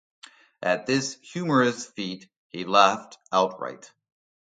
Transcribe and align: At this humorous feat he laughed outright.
At 0.63 0.87
this 0.87 1.19
humorous 1.21 1.85
feat 1.85 2.27
he 2.49 2.65
laughed 2.65 3.19
outright. 3.31 3.91